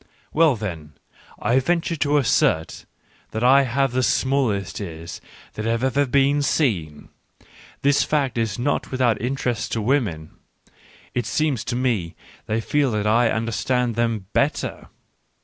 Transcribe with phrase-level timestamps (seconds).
[0.33, 0.93] Well then,
[1.37, 2.85] I venture to assert
[3.29, 5.21] that I have the smallest ears
[5.53, 7.09] that have ever been seen.
[7.83, 10.31] This fact is not without interest to women—
[11.13, 12.15] it seems to me
[12.47, 14.87] they feel that I understand them better